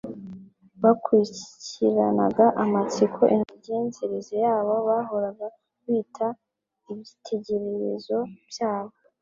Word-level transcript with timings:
bakurikiranaga 0.81 2.45
amatsiko 2.63 3.21
imigenzereze 3.35 4.33
y'abo 4.43 4.73
bahoraga 4.89 5.45
bita 5.85 6.27
ibyitegererezo 6.91 8.17
byabo. 8.49 8.93